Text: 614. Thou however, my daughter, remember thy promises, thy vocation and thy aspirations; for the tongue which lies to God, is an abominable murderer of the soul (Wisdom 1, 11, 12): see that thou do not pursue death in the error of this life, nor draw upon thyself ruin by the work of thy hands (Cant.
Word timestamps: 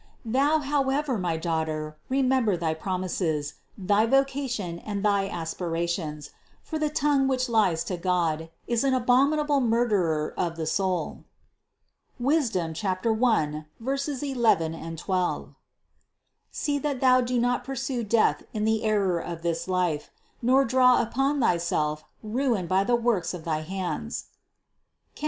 614. 0.23 0.33
Thou 0.33 0.59
however, 0.67 1.17
my 1.19 1.37
daughter, 1.37 1.95
remember 2.09 2.57
thy 2.57 2.73
promises, 2.73 3.53
thy 3.77 4.07
vocation 4.07 4.79
and 4.79 5.05
thy 5.05 5.27
aspirations; 5.29 6.31
for 6.63 6.79
the 6.79 6.89
tongue 6.89 7.27
which 7.27 7.47
lies 7.47 7.83
to 7.83 7.97
God, 7.97 8.49
is 8.65 8.83
an 8.83 8.95
abominable 8.95 9.61
murderer 9.61 10.33
of 10.35 10.55
the 10.55 10.65
soul 10.65 11.23
(Wisdom 12.19 12.73
1, 12.73 13.65
11, 13.79 14.97
12): 14.97 15.55
see 16.51 16.79
that 16.79 16.99
thou 16.99 17.21
do 17.21 17.39
not 17.39 17.63
pursue 17.63 18.03
death 18.03 18.41
in 18.53 18.65
the 18.65 18.83
error 18.83 19.19
of 19.19 19.43
this 19.43 19.67
life, 19.67 20.09
nor 20.41 20.65
draw 20.65 20.99
upon 21.03 21.39
thyself 21.39 22.03
ruin 22.23 22.65
by 22.65 22.83
the 22.83 22.95
work 22.95 23.31
of 23.35 23.43
thy 23.43 23.59
hands 23.61 24.29
(Cant. 25.13 25.19